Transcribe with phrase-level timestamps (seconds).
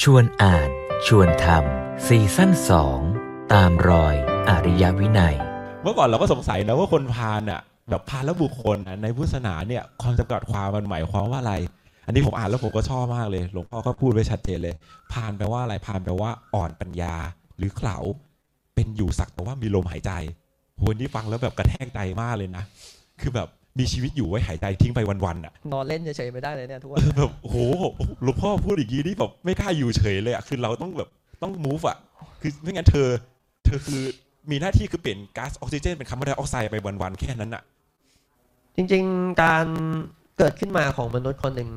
[0.00, 0.68] ชวนอ่าน
[1.06, 3.00] ชวนทำซีซั่นสอง
[3.52, 4.14] ตามรอย
[4.48, 5.36] อริยวินัย
[5.82, 11.54] เมื่อก่อนเราก็สงสัยนะว่าคนพาลน่ะแบบพาลและบุคคลนะในพุทธศาสนาเนี่ยความจำกัดความมันหมายความว่าอะไร
[12.06, 14.74] อันนี้ผมอ่านแล้วผมก็ชอบมากเลย หลวงพ่อก็พูดไว้ชัดเจนเลย
[15.12, 17.14] พาลแปลว่าอะไรพาลแปลว่าอ่อนปัญญา
[17.58, 17.98] หรือเขลา
[18.74, 20.12] เป็นอยู่สักแต่ว่ามีลมหายใจ
[20.76, 22.64] โหนี่ฟังแล้วแบบกระแทกใจมากเลยนะ
[23.20, 23.48] คือแบบ
[23.78, 27.58] มีชีวิตอยู่ไว้หายใจทิ้งไปวันๆอะนอนเล่นเฉยๆไม่ได้เลยเนี่ยทุกวันเออแบบโอ้โห
[28.22, 31.08] หลวงพ่อพูดอย่างนี้นี่แบบไม่กล้าอยู่เฉยเลยอะคือเราต้องแบบ
[31.42, 31.98] ต้อง move อะ
[32.40, 33.08] คือไม่งั้นเธอ
[33.64, 34.02] เธอคือ
[34.50, 37.62] มีหน้าที่คือเปลี่ยนก๊าซออกซิเจนเป็นคาร์บอนไดออกไซด์ไปวันๆแค่นั้นอะ
[38.76, 39.66] จริงๆการ
[40.38, 41.70] เกิดขึ้นมาของมนุษย์คนหนึ่ง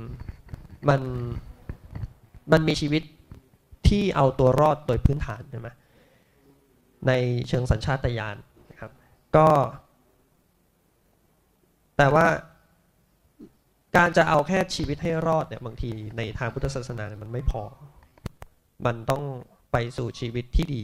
[0.89, 1.01] มัน
[2.51, 3.03] มันมีชีวิต
[3.87, 5.67] ที่เอาตัวรอดโดยพื้นฐานใช่ไหม
[7.07, 7.11] ใน
[7.47, 8.35] เชิงสัญชาตญาณ
[8.71, 8.91] นะครับ
[9.35, 9.47] ก็
[11.97, 12.25] แต่ว่า
[13.97, 17.63] การจะเอาแค่ชีวิตให้รอดเนี่ยบางทีในทางพุทธศาสนาเนี่ยมันไม่พอ
[18.85, 19.23] มันต้อง
[19.71, 20.83] ไปสู่ชีวิตที่ดี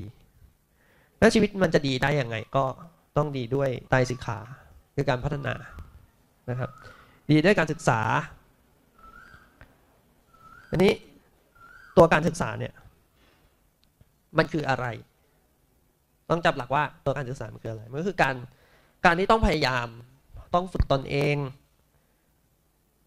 [1.20, 2.66] และชีวิตมันจะดีได้ยังไงก็
[3.18, 4.40] ต้องดีด้วยไตรสิกขา
[4.96, 5.54] คือการพัฒนา
[6.50, 6.70] นะครับ
[7.32, 8.00] ดีด้วยการศึกษา
[10.72, 10.92] อันนี้
[11.98, 12.74] ตัวการศึกษาเนี่ย
[14.38, 14.86] มันคืออะไร
[16.30, 18.36] ต้องจับหลักว่าตัวการศึกษามันคืออะไร มันก็คือการ
[19.06, 19.88] การที่ต้องพยายาม
[20.54, 21.36] ต้องฝึกตนเอง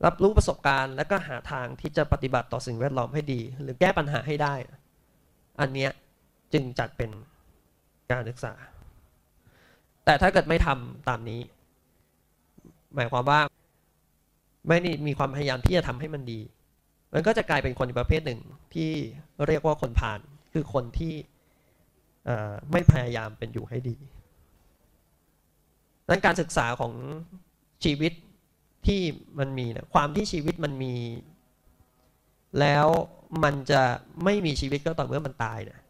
[0.04, 4.54] รับรู้ประสบการณ์แล้วก็หาทางที่จะปฏิบัติต่อสิ่งแวดล้อมให้ดี หรือแก้ปัญหาให้ได้
[5.60, 5.90] อันเนี้ย
[6.52, 7.10] จึงจัดเป็น
[8.10, 8.52] การศึกษา
[10.04, 11.40] แต่ถ้าเกิดไม่ทำตามนี้
[12.94, 13.40] หมายความว่า
[14.68, 16.40] ไม่ได้มีความพยายามที่จะทำให้มันดี
[17.12, 18.40] มันก็จะกลายเป็นคนประเภทหนึ่ง
[18.74, 18.90] ที่
[19.46, 20.20] เรียกว่าคนผ่าน
[20.52, 21.14] คือคนที่
[22.72, 23.96] ไม่พยายามเป็นอยู่ให้ดี
[26.08, 26.92] นั้นการศึกษาของ
[27.84, 28.12] ชีวิต
[28.86, 29.00] ที่
[29.38, 30.94] มันมีนะความที่ชีวิตมันมี
[32.60, 32.86] แล้ว
[33.44, 33.82] มันจะ
[34.24, 35.80] ไม่มีชีวิตก็ต่อเมื่อมันตายนะ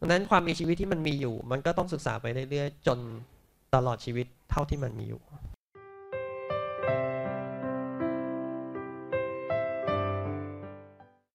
[0.00, 2.98] ดังนั้นความมีชีวิตที่มันมีอยู่ มันก็ต้องศึกษาไปเรื่อยๆจน
[3.74, 5.22] ตลอดชีวิตเท่าที่มันมีอยู่